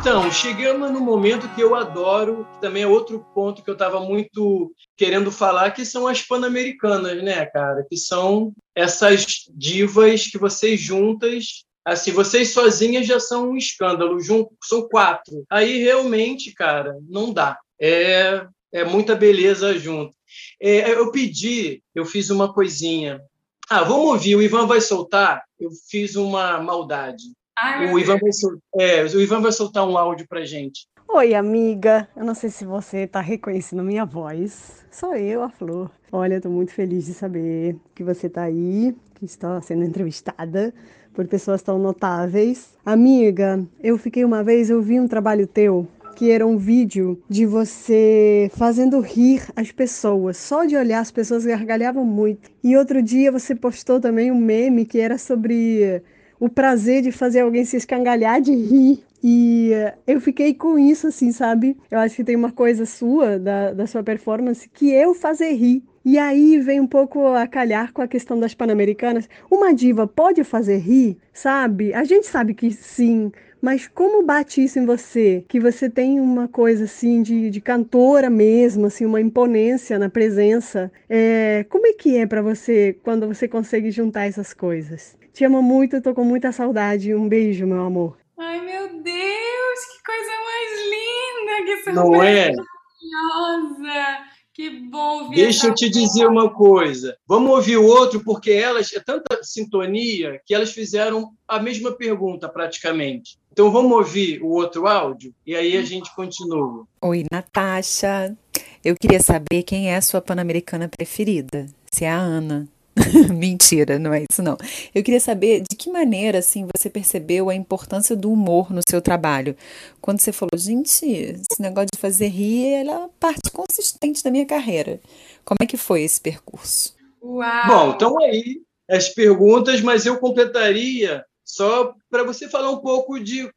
[0.09, 4.01] Então, chegamos no momento que eu adoro, que também é outro ponto que eu estava
[4.01, 7.85] muito querendo falar, que são as pan-americanas, né, cara?
[7.87, 14.51] Que são essas divas que vocês juntas assim, vocês sozinhas já são um escândalo, junto,
[14.65, 15.45] são quatro.
[15.51, 17.59] Aí realmente, cara, não dá.
[17.79, 20.15] É, é muita beleza junto.
[20.59, 23.21] É, eu pedi, eu fiz uma coisinha.
[23.69, 25.43] Ah, vamos ouvir, o Ivan vai soltar.
[25.61, 27.25] Eu fiz uma maldade.
[27.61, 30.87] Ai, o, Ivan vai soltar, é, o Ivan vai soltar um áudio pra gente.
[31.09, 32.09] Oi, amiga.
[32.17, 34.85] Eu não sei se você está reconhecendo minha voz.
[34.93, 35.91] Sou eu, a Flor.
[36.13, 40.73] Olha, estou muito feliz de saber que você está aí, que está sendo entrevistada
[41.13, 42.75] por pessoas tão notáveis.
[42.87, 47.47] Amiga, eu fiquei uma vez, eu vi um trabalho teu que era um vídeo de
[47.47, 50.37] você fazendo rir as pessoas.
[50.37, 52.51] Só de olhar as pessoas gargalhavam muito.
[52.63, 56.03] E outro dia você postou também um meme que era sobre
[56.39, 59.05] o prazer de fazer alguém se escangalhar de rir.
[59.23, 59.71] E
[60.07, 61.77] eu fiquei com isso, assim, sabe?
[61.91, 65.83] Eu acho que tem uma coisa sua, da, da sua performance, que eu fazer rir.
[66.05, 69.29] E aí vem um pouco a calhar com a questão das pan-americanas.
[69.51, 71.93] Uma diva pode fazer rir, sabe?
[71.93, 75.45] A gente sabe que sim, mas como bate isso em você?
[75.49, 80.91] Que você tem uma coisa assim de, de cantora mesmo, assim, uma imponência na presença.
[81.09, 85.17] É, como é que é para você quando você consegue juntar essas coisas?
[85.39, 87.15] Te amo muito, tô com muita saudade.
[87.15, 88.19] Um beijo, meu amor.
[88.37, 91.65] Ai, meu Deus, que coisa mais linda!
[91.65, 92.51] Que surpresa Não é?
[92.57, 94.25] maravilhosa!
[94.53, 97.17] Que bom Deixa eu te dizer uma coisa.
[97.25, 102.49] Vamos ouvir o outro, porque elas, é tanta sintonia que elas fizeram a mesma pergunta
[102.49, 103.39] praticamente.
[103.53, 106.85] Então vamos ouvir o outro áudio e aí a gente continua.
[107.01, 108.37] Oi, Natasha.
[108.85, 111.67] Eu queria saber quem é a sua pan-americana preferida.
[111.93, 112.67] Se é a Ana.
[113.33, 114.57] Mentira, não é isso não.
[114.95, 119.01] Eu queria saber de que maneira assim você percebeu a importância do humor no seu
[119.01, 119.57] trabalho.
[120.01, 124.47] Quando você falou, gente, esse negócio de fazer rir é a parte consistente da minha
[124.47, 125.01] carreira.
[125.45, 126.95] Como é que foi esse percurso?
[127.23, 127.67] Uau.
[127.67, 133.51] Bom, então aí as perguntas, mas eu completaria só para você falar um pouco de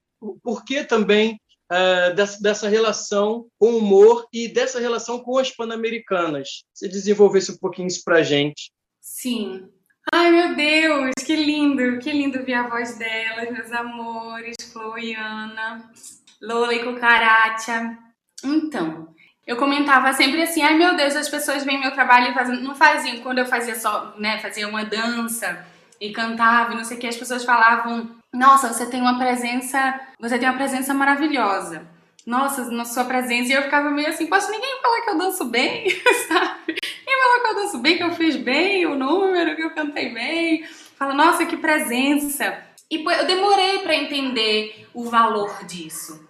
[0.44, 1.40] por que também
[1.72, 6.64] uh, dessa, dessa, relação com o humor e dessa relação com as pan-americanas.
[6.74, 8.72] Se desenvolvesse um pouquinho isso para a gente.
[9.02, 9.68] Sim.
[10.14, 15.16] Ai, meu Deus, que lindo, que lindo ver a voz delas, meus amores, Flo e
[15.16, 15.92] Ana,
[16.42, 17.98] Lola e Cucaracha.
[18.44, 19.14] Então,
[19.46, 22.76] eu comentava sempre assim, ai meu Deus, as pessoas veem meu trabalho e fazem, não
[22.76, 25.66] faziam, quando eu fazia só, né, fazia uma dança
[26.00, 30.00] e cantava e não sei o que, as pessoas falavam, nossa, você tem uma presença,
[30.20, 31.88] você tem uma presença maravilhosa.
[32.26, 35.46] Nossa, na sua presença, e eu ficava meio assim, posso ninguém falar que eu danço
[35.46, 35.90] bem,
[36.28, 36.81] sabe?
[37.22, 40.66] Falou que eu danço bem, que eu fiz bem o número, que eu cantei bem.
[40.98, 42.64] Fala, nossa, que presença.
[42.90, 46.28] E eu demorei para entender o valor disso.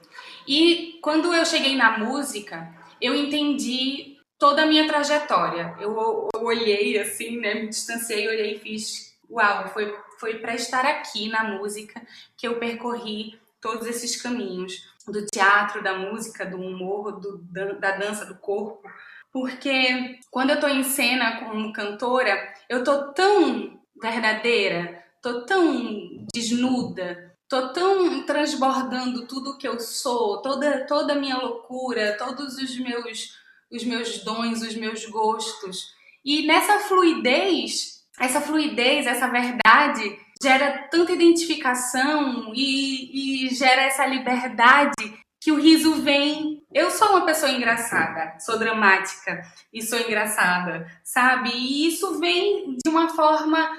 [0.47, 2.67] E quando eu cheguei na música,
[2.99, 5.75] eu entendi toda a minha trajetória.
[5.79, 10.85] Eu, eu olhei assim, né, me distanciei, olhei e fiz, uau, foi foi para estar
[10.85, 11.99] aqui na música
[12.37, 17.39] que eu percorri todos esses caminhos do teatro, da música, do humor, do,
[17.79, 18.87] da dança, do corpo,
[19.31, 27.35] porque quando eu tô em cena como cantora, eu tô tão verdadeira, tô tão desnuda,
[27.47, 33.39] tô tão transbordando tudo que eu sou, toda toda a minha loucura, todos os meus
[33.71, 35.93] os meus dons, os meus gostos.
[36.25, 45.13] E nessa fluidez, essa fluidez, essa verdade gera tanta identificação e, e gera essa liberdade
[45.39, 46.50] que o riso vem.
[46.73, 49.41] Eu sou uma pessoa engraçada, sou dramática
[49.73, 51.49] e sou engraçada, sabe?
[51.49, 53.69] E isso vem de uma forma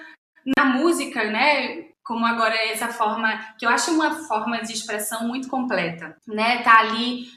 [0.56, 1.86] na música, né?
[2.04, 6.60] Como agora é essa forma, que eu acho uma forma de expressão muito completa, né?
[6.62, 7.28] Tá ali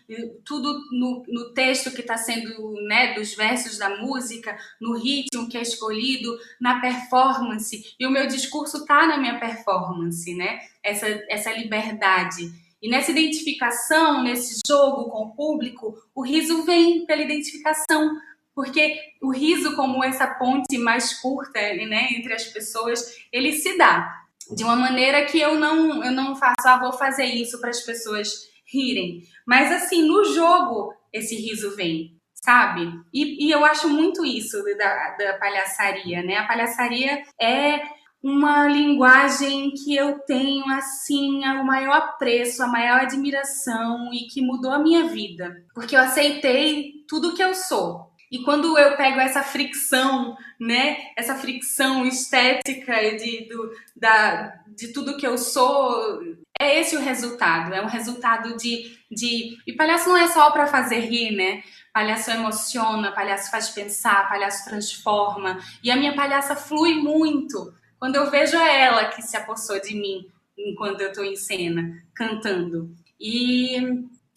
[0.44, 5.58] tudo no, no texto que está sendo, né, dos versos da música, no ritmo que
[5.58, 7.96] é escolhido, na performance.
[7.98, 10.60] E o meu discurso tá na minha performance, né?
[10.84, 17.22] Essa, essa liberdade e nessa identificação, nesse jogo com o público, o riso vem pela
[17.22, 18.16] identificação,
[18.54, 24.26] porque o riso, como essa ponte mais curta né, entre as pessoas, ele se dá
[24.56, 27.82] de uma maneira que eu não, eu não faço, ah, vou fazer isso para as
[27.82, 29.24] pessoas rirem.
[29.46, 32.88] Mas assim, no jogo, esse riso vem, sabe?
[33.14, 36.38] E, e eu acho muito isso da, da palhaçaria, né?
[36.38, 37.82] A palhaçaria é
[38.26, 44.72] uma linguagem que eu tenho assim o maior apreço, a maior admiração e que mudou
[44.72, 48.12] a minha vida, porque eu aceitei tudo que eu sou.
[48.32, 55.18] E quando eu pego essa fricção, né, essa fricção estética de, do, da, de tudo
[55.18, 56.20] que eu sou,
[56.60, 57.76] é esse o resultado.
[57.76, 58.98] É um resultado de.
[59.12, 59.56] de...
[59.68, 61.62] E palhaço não é só para fazer rir, né?
[61.94, 65.60] Palhaço emociona, palhaço faz pensar, palhaço transforma.
[65.84, 70.28] E a minha palhaça flui muito quando eu vejo ela que se apossou de mim
[70.58, 72.96] enquanto eu estou em cena, cantando.
[73.20, 73.78] E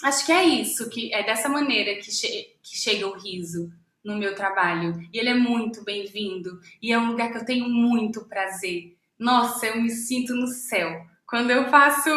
[0.03, 3.73] acho que é isso, que é dessa maneira que, che que chega o riso
[4.05, 5.01] no meu trabalho.
[5.13, 6.61] E ele é muito bem-vindo.
[6.83, 8.97] E é um lugar que eu tenho muito prazer.
[9.19, 11.05] Nossa, eu me sinto no céu.
[11.27, 12.11] Quando eu faço,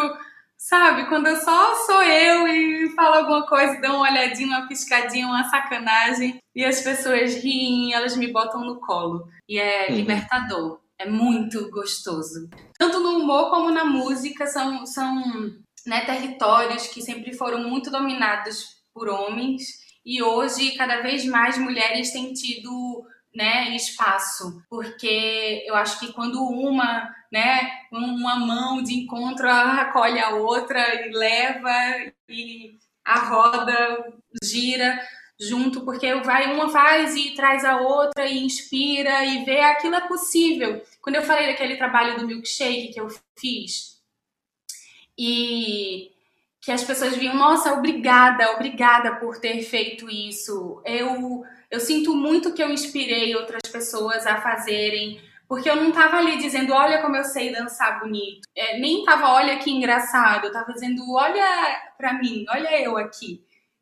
[0.58, 5.28] sabe, quando eu só sou eu e falo alguma coisa, dou uma olhadinha, uma piscadinha,
[5.28, 9.28] uma sacanagem, e as pessoas riem, elas me botam no colo.
[9.50, 9.96] E é uhum.
[9.96, 10.81] libertador.
[11.02, 12.48] É muito gostoso.
[12.78, 15.16] Tanto no humor como na música são, são
[15.86, 19.64] né, territórios que sempre foram muito dominados por homens
[20.06, 23.04] e hoje cada vez mais mulheres têm tido
[23.36, 30.36] né, espaço, porque eu acho que quando uma, né, uma mão de encontro acolhe a
[30.36, 34.06] outra e leva e a roda
[34.44, 35.02] gira,
[35.42, 40.08] junto, porque vai uma faz e traz a outra e inspira e vê aquilo é
[40.08, 40.82] possível.
[41.02, 44.00] Quando eu falei daquele trabalho do milkshake que eu fiz
[45.18, 46.12] e
[46.62, 50.82] que as pessoas viam, nossa, obrigada, obrigada por ter feito isso.
[50.86, 56.18] Eu eu sinto muito que eu inspirei outras pessoas a fazerem, porque eu não estava
[56.18, 58.42] ali dizendo, olha como eu sei dançar bonito.
[58.54, 60.44] É, nem estava, olha que engraçado.
[60.44, 63.42] Eu estava dizendo, olha para mim, olha eu aqui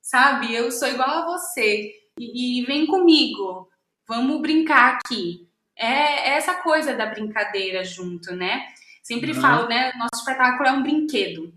[0.10, 0.54] sabe?
[0.54, 3.70] Eu sou igual a você e, e vem comigo,
[4.08, 5.48] vamos brincar aqui.
[5.78, 8.66] É, é, essa coisa da brincadeira junto, né?
[9.04, 9.42] Sempre uhum.
[9.42, 9.94] falo, né?
[9.94, 11.54] Nosso espetáculo é um brinquedo.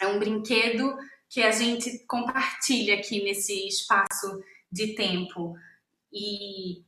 [0.00, 0.96] É um brinquedo
[1.28, 4.42] que a gente compartilha aqui nesse espaço
[4.72, 5.54] de tempo.
[6.10, 6.82] E,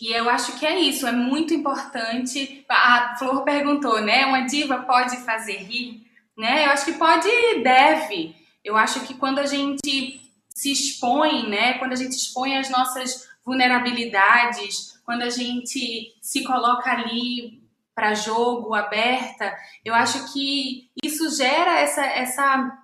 [0.00, 2.64] e eu acho que é isso, é muito importante.
[2.68, 4.26] A Flor perguntou, né?
[4.26, 6.06] Uma diva pode fazer rir?
[6.36, 6.66] Né?
[6.66, 8.36] Eu acho que pode e deve.
[8.62, 10.25] Eu acho que quando a gente
[10.56, 11.74] se expõe, né?
[11.74, 17.62] Quando a gente expõe as nossas vulnerabilidades, quando a gente se coloca ali
[17.94, 22.78] para jogo, aberta, eu acho que isso gera essa, essa,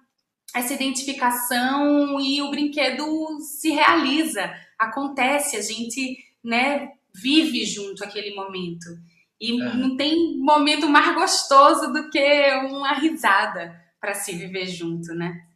[0.54, 8.84] essa identificação e o brinquedo se realiza, acontece, a gente né, vive junto aquele momento.
[9.40, 9.74] E é.
[9.74, 15.46] não tem momento mais gostoso do que uma risada para se viver junto, né?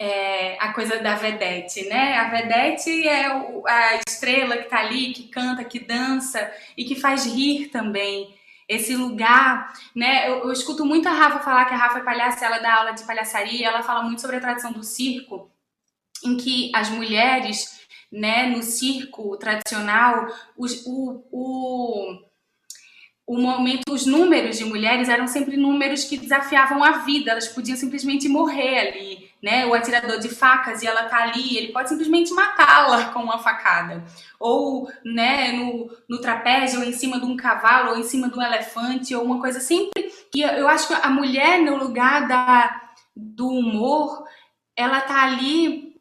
[0.00, 2.16] É, a coisa da vedete, né?
[2.16, 6.94] A vedete é o, a estrela que tá ali, que canta, que dança e que
[6.94, 8.34] faz rir também.
[8.66, 10.26] Esse lugar, né?
[10.26, 12.92] Eu, eu escuto muito a Rafa falar que a Rafa é palhaça, ela dá aula
[12.92, 15.50] de palhaçaria, ela fala muito sobre a tradição do circo,
[16.24, 22.30] em que as mulheres, né, no circo tradicional, os, o, o
[23.26, 27.76] o momento, os números de mulheres eram sempre números que desafiavam a vida, elas podiam
[27.76, 32.32] simplesmente morrer ali né, o atirador de facas e ela tá ali, ele pode simplesmente
[32.32, 34.04] matá-la com uma facada.
[34.38, 38.38] Ou, né, no, no trapézio, ou em cima de um cavalo, ou em cima de
[38.38, 40.12] um elefante, ou uma coisa sempre.
[40.34, 44.24] E eu acho que a mulher, no lugar da, do humor,
[44.76, 45.94] ela tá ali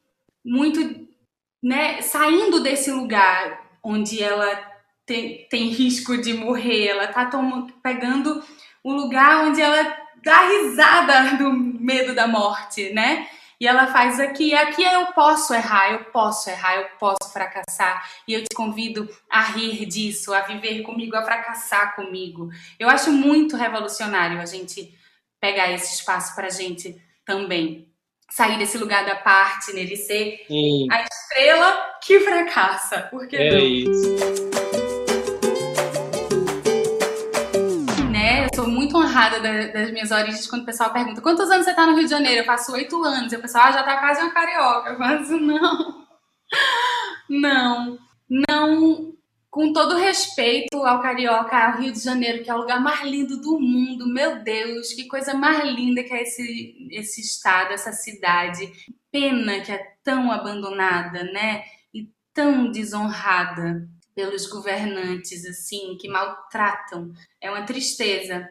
[0.43, 1.07] muito,
[1.63, 4.69] né, saindo desse lugar onde ela
[5.05, 8.43] tem, tem risco de morrer, ela tá tomando, pegando
[8.85, 13.27] um lugar onde ela dá risada do medo da morte, né?
[13.59, 18.09] E ela faz aqui, aqui eu posso errar, eu posso errar, eu posso fracassar.
[18.25, 22.49] E eu te convido a rir disso, a viver comigo, a fracassar comigo.
[22.79, 24.93] Eu acho muito revolucionário a gente
[25.41, 27.89] pegar esse espaço pra gente também.
[28.31, 30.87] Sair desse lugar da parte, nele ser Sim.
[30.89, 33.07] a estrela que fracassa.
[33.11, 33.59] Porque é não?
[33.59, 34.68] isso.
[39.19, 39.39] Muito honrada
[39.73, 42.41] das minhas origens quando o pessoal pergunta quantos anos você está no Rio de Janeiro?
[42.41, 43.33] Eu faço oito anos.
[43.33, 44.89] E o pessoal ah, já está quase uma carioca.
[44.89, 46.05] Eu faço, não.
[47.29, 47.99] Não.
[48.29, 49.13] Não.
[49.49, 53.41] Com todo respeito ao carioca, ao Rio de Janeiro, que é o lugar mais lindo
[53.41, 54.07] do mundo.
[54.07, 58.71] Meu Deus, que coisa mais linda que é esse, esse estado, essa cidade.
[59.11, 61.63] Pena que é tão abandonada, né?
[61.93, 67.11] E tão desonrada pelos governantes, assim, que maltratam.
[67.41, 68.47] É uma tristeza.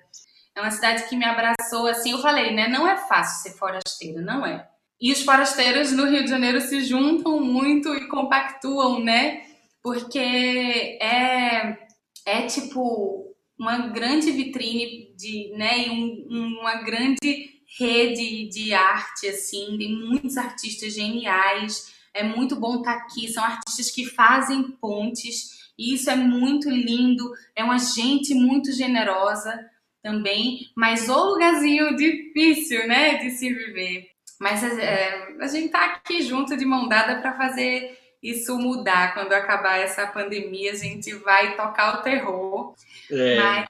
[0.58, 2.66] É uma cidade que me abraçou, assim, eu falei, né?
[2.66, 4.68] Não é fácil ser forasteiro, não é.
[5.00, 9.42] E os forasteiros no Rio de Janeiro se juntam muito e compactuam, né?
[9.80, 11.78] Porque é,
[12.26, 19.76] é tipo uma grande vitrine de, né, e um, uma grande rede de arte, assim,
[19.78, 21.94] tem muitos artistas geniais.
[22.12, 23.28] É muito bom estar aqui.
[23.28, 25.70] São artistas que fazem pontes.
[25.78, 27.32] E isso é muito lindo.
[27.54, 29.56] É uma gente muito generosa
[30.02, 30.66] também.
[30.76, 34.08] Mas o lugarzinho difícil, né, de se viver.
[34.40, 39.14] Mas é, a gente tá aqui junto de mão dada para fazer isso mudar.
[39.14, 42.74] Quando acabar essa pandemia, a gente vai tocar o terror.
[43.10, 43.36] É.
[43.36, 43.66] Mas...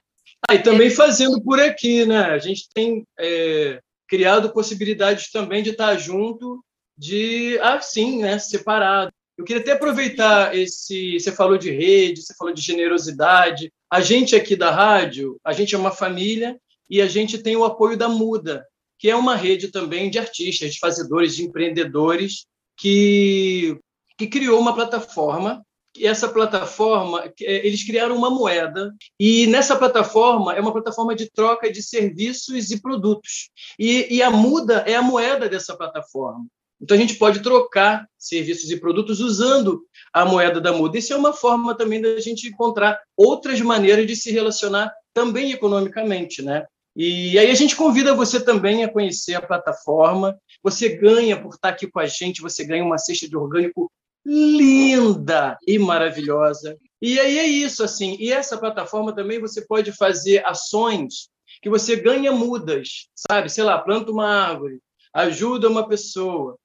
[0.47, 2.21] Ah, e também fazendo por aqui, né?
[2.21, 6.63] A gente tem é, criado possibilidades também de estar junto,
[6.97, 9.11] de assim, né, separado.
[9.39, 11.17] Eu queria até aproveitar esse.
[11.17, 13.71] Você falou de rede, você falou de generosidade.
[13.89, 16.59] A gente aqui da rádio, a gente é uma família
[16.89, 18.67] e a gente tem o apoio da Muda,
[18.99, 23.79] que é uma rede também de artistas, de fazedores, de empreendedores, que,
[24.17, 25.63] que criou uma plataforma
[25.97, 31.29] e essa plataforma, é, eles criaram uma moeda, e nessa plataforma é uma plataforma de
[31.31, 33.49] troca de serviços e produtos.
[33.77, 36.45] E, e, a muda é a moeda dessa plataforma.
[36.81, 39.81] Então a gente pode trocar serviços e produtos usando
[40.13, 40.97] a moeda da muda.
[40.97, 46.41] Isso é uma forma também da gente encontrar outras maneiras de se relacionar também economicamente,
[46.41, 46.65] né?
[46.95, 50.37] E aí a gente convida você também a conhecer a plataforma.
[50.63, 53.91] Você ganha por estar aqui com a gente, você ganha uma cesta de orgânico
[54.25, 56.77] linda e maravilhosa.
[57.01, 58.17] E aí é isso, assim.
[58.19, 61.29] E essa plataforma também você pode fazer ações
[61.61, 63.49] que você ganha mudas, sabe?
[63.49, 64.79] Sei lá, planta uma árvore,
[65.13, 66.57] ajuda uma pessoa,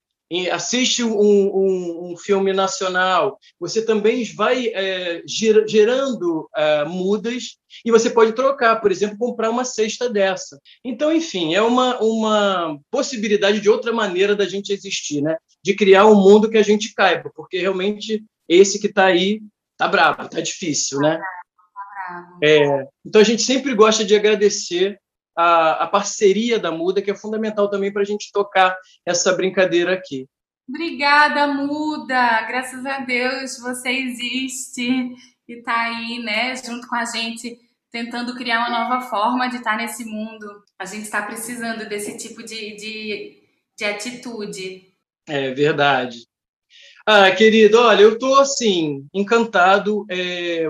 [0.50, 8.08] assiste um, um, um filme nacional, você também vai é, gerando é, mudas e você
[8.08, 10.58] pode trocar, por exemplo, comprar uma cesta dessa.
[10.84, 15.36] Então, enfim, é uma, uma possibilidade de outra maneira da gente existir, né?
[15.64, 19.40] de criar um mundo que a gente caiba, porque realmente esse que está aí
[19.78, 21.16] tá bravo, tá difícil, né?
[21.16, 25.00] Tá é, então a gente sempre gosta de agradecer
[25.36, 28.76] a, a parceria da Muda, que é fundamental também para a gente tocar
[29.06, 30.26] essa brincadeira aqui.
[30.68, 32.42] Obrigada, Muda!
[32.42, 35.14] Graças a Deus você existe
[35.46, 37.58] e está aí, né, junto com a gente,
[37.90, 40.64] tentando criar uma nova forma de estar nesse mundo.
[40.78, 43.42] A gente está precisando desse tipo de, de,
[43.78, 44.88] de atitude.
[45.28, 46.26] É verdade.
[47.06, 50.66] Ah, querido, olha, eu estou assim, encantado é,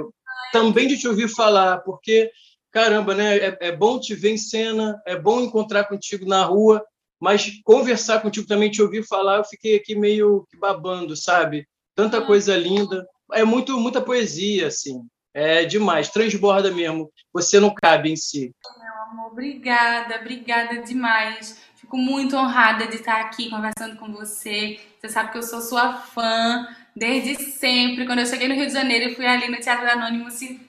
[0.53, 2.31] também de te ouvir falar, porque,
[2.75, 3.37] caramba, né?
[3.37, 6.85] É, é, bom te ver em cena, é bom encontrar contigo na rua,
[7.21, 11.69] mas conversar contigo também, te ouvir falar, eu fiquei aqui meio que babando, sabe?
[11.95, 12.27] Tanta hum.
[12.27, 13.07] coisa linda.
[13.33, 15.01] É muito, muita poesia, assim.
[15.33, 17.11] É demais, transborda mesmo.
[17.33, 18.51] Você não cabe em si.
[18.81, 21.61] Meu amor, obrigada, obrigada demais.
[21.77, 24.81] Fico muito honrada de estar aqui conversando com você.
[25.01, 28.07] Você sabe que eu sou sua fã desde sempre.
[28.07, 30.29] Quando eu cheguei no Rio de Janeiro, eu fui ali no Teatro Anônimo.
[30.29, 30.61] Assim,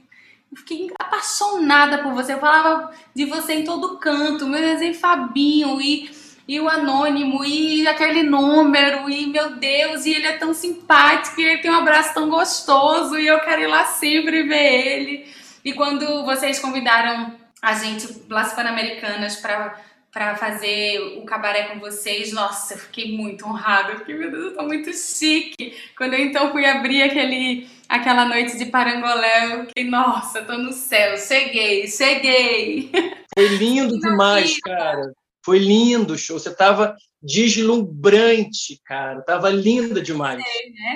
[0.56, 2.34] fiquei apaixonada por você.
[2.34, 4.48] Eu falava de você em todo canto.
[4.48, 6.10] Meu desenho Fabinho e,
[6.48, 9.10] e o Anônimo e aquele número.
[9.10, 11.40] E meu Deus, e ele é tão simpático.
[11.40, 13.18] E ele tem um abraço tão gostoso.
[13.18, 15.28] E eu quero ir lá sempre ver ele.
[15.64, 19.80] E quando vocês convidaram a gente, Las Pan-Americanas, para
[20.16, 22.32] para fazer o cabaré com vocês.
[22.32, 23.92] Nossa, eu fiquei muito honrada.
[23.92, 25.76] Eu fiquei, meu Deus, eu tô muito chique.
[25.98, 30.72] Quando eu então fui abrir aquele, aquela noite de Parangolé, eu fiquei, nossa, tô no
[30.72, 31.18] céu.
[31.18, 32.90] Cheguei, cheguei.
[33.38, 35.12] Foi lindo demais, cara.
[35.44, 36.40] Foi lindo o show.
[36.40, 39.22] Você tava deslumbrante, cara.
[39.22, 40.42] Tava linda demais.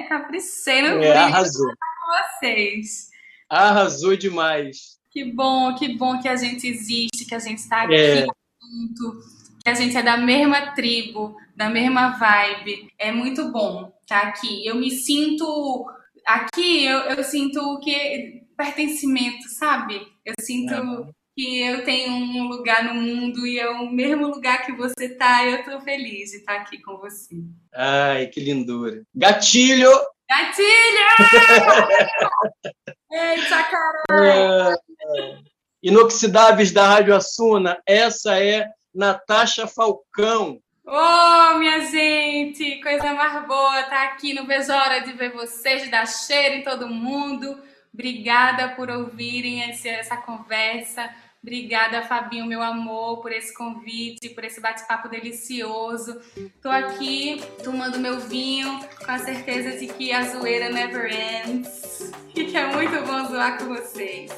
[0.08, 1.08] Capricei, né?
[1.08, 1.68] É, arrasou.
[1.68, 3.10] com vocês.
[3.50, 4.98] Arrasou demais.
[5.12, 7.96] Que bom, que bom que a gente existe, que a gente está aqui.
[7.96, 8.39] É
[8.70, 9.20] junto,
[9.64, 12.90] que a gente é da mesma tribo, da mesma vibe.
[12.98, 14.66] É muito bom estar tá aqui.
[14.66, 15.86] Eu me sinto
[16.26, 20.06] aqui, eu, eu sinto que pertencimento, sabe?
[20.26, 21.12] Eu sinto é.
[21.36, 25.46] que eu tenho um lugar no mundo e é o mesmo lugar que você tá.
[25.46, 27.36] Eu tô feliz de estar tá aqui com você.
[27.74, 29.02] Ai, que lindura.
[29.16, 29.92] Gatilho!
[30.30, 31.10] Gatilho!
[33.12, 34.78] Eita, caralho!
[35.18, 35.59] É.
[35.82, 40.60] Inoxidáveis da Rádio Assuna, essa é Natasha Falcão.
[40.86, 45.84] Ô, oh, minha gente, coisa mais boa tá aqui no Vejo Hora de ver vocês,
[45.84, 47.58] de dar cheiro em todo mundo.
[47.94, 51.10] Obrigada por ouvirem essa conversa.
[51.42, 56.20] Obrigada, Fabinho, meu amor, por esse convite, por esse bate-papo delicioso.
[56.62, 62.44] Tô aqui tomando meu vinho com a certeza de que a zoeira never ends e
[62.44, 64.32] que é muito bom zoar com vocês.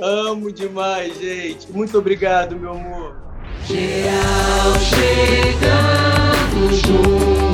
[0.00, 1.72] Amo demais, gente.
[1.72, 3.16] Muito obrigado, meu amor.
[3.66, 7.51] Geral chegando junto.